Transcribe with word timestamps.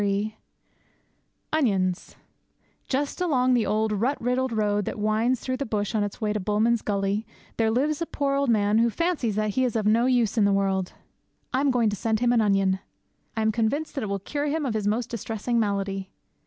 III 0.01 0.35
ONIONS 1.53 2.15
Just 2.87 3.21
along 3.21 3.53
the 3.53 3.67
old 3.67 3.91
rut 3.91 4.19
riddled 4.19 4.51
road 4.51 4.85
that 4.85 4.97
winds 4.97 5.39
through 5.39 5.57
the 5.57 5.63
bush 5.67 5.93
on 5.93 6.03
its 6.03 6.19
way 6.19 6.33
to 6.33 6.39
Bulman's 6.39 6.81
Gully 6.81 7.23
there 7.57 7.69
lives 7.69 8.01
a 8.01 8.07
poor 8.07 8.33
old 8.33 8.49
man 8.49 8.79
who 8.79 8.89
fancies 8.89 9.35
that 9.35 9.51
he 9.51 9.63
is 9.63 9.75
of 9.75 9.85
no 9.85 10.07
use 10.07 10.39
in 10.39 10.43
the 10.45 10.51
world. 10.53 10.93
I 11.53 11.61
am 11.61 11.69
going 11.69 11.91
to 11.91 11.95
send 11.95 12.19
him 12.19 12.33
an 12.33 12.41
onion. 12.41 12.79
I 13.37 13.43
am 13.43 13.51
convinced 13.51 13.93
that 13.93 14.03
it 14.03 14.07
will 14.09 14.17
cure 14.17 14.47
him 14.47 14.65
of 14.65 14.73
his 14.73 14.87
most 14.87 15.07
distressing 15.11 15.59
malady. 15.59 16.09